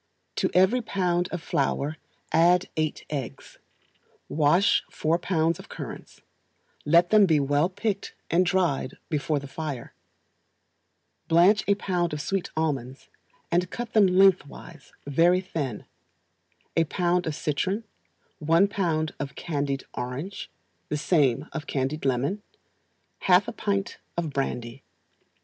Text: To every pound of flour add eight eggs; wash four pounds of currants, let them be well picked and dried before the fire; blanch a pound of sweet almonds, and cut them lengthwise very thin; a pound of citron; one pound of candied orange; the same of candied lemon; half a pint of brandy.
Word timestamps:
To 0.37 0.49
every 0.55 0.81
pound 0.81 1.29
of 1.31 1.43
flour 1.43 1.97
add 2.31 2.67
eight 2.75 3.05
eggs; 3.11 3.59
wash 4.29 4.81
four 4.89 5.19
pounds 5.19 5.59
of 5.59 5.69
currants, 5.69 6.21
let 6.85 7.11
them 7.11 7.27
be 7.27 7.39
well 7.39 7.69
picked 7.69 8.15
and 8.31 8.43
dried 8.43 8.97
before 9.09 9.37
the 9.37 9.45
fire; 9.47 9.93
blanch 11.27 11.63
a 11.67 11.75
pound 11.75 12.13
of 12.13 12.19
sweet 12.21 12.49
almonds, 12.57 13.09
and 13.51 13.69
cut 13.69 13.93
them 13.93 14.07
lengthwise 14.07 14.91
very 15.05 15.39
thin; 15.39 15.85
a 16.75 16.85
pound 16.85 17.27
of 17.27 17.35
citron; 17.35 17.83
one 18.39 18.67
pound 18.67 19.13
of 19.19 19.35
candied 19.35 19.83
orange; 19.93 20.49
the 20.89 20.97
same 20.97 21.47
of 21.53 21.67
candied 21.67 22.05
lemon; 22.05 22.41
half 23.19 23.47
a 23.47 23.51
pint 23.53 23.99
of 24.17 24.31
brandy. 24.31 24.81